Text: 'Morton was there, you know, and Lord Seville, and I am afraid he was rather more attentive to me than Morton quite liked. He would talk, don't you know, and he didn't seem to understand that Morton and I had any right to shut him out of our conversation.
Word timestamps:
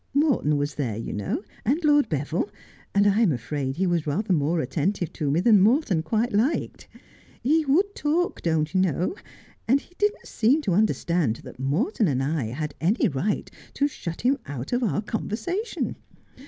'Morton 0.25 0.57
was 0.57 0.73
there, 0.73 0.97
you 0.97 1.13
know, 1.13 1.43
and 1.63 1.85
Lord 1.85 2.07
Seville, 2.09 2.49
and 2.95 3.05
I 3.05 3.19
am 3.21 3.31
afraid 3.31 3.75
he 3.75 3.85
was 3.85 4.07
rather 4.07 4.33
more 4.33 4.59
attentive 4.59 5.13
to 5.13 5.29
me 5.29 5.41
than 5.41 5.61
Morton 5.61 6.01
quite 6.01 6.33
liked. 6.33 6.87
He 7.43 7.65
would 7.67 7.93
talk, 7.93 8.41
don't 8.41 8.73
you 8.73 8.81
know, 8.81 9.13
and 9.67 9.79
he 9.79 9.93
didn't 9.99 10.25
seem 10.25 10.63
to 10.63 10.73
understand 10.73 11.41
that 11.43 11.59
Morton 11.59 12.07
and 12.07 12.23
I 12.23 12.45
had 12.45 12.73
any 12.81 13.09
right 13.09 13.51
to 13.75 13.87
shut 13.87 14.21
him 14.21 14.39
out 14.47 14.73
of 14.73 14.81
our 14.81 15.03
conversation. 15.03 15.97